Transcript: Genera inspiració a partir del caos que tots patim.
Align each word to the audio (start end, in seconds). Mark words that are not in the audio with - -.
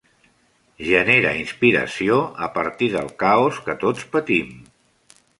Genera 0.85 1.33
inspiració 1.41 2.17
a 2.47 2.49
partir 2.55 2.87
del 2.93 3.11
caos 3.25 3.59
que 3.67 3.75
tots 3.83 4.07
patim. 4.15 4.49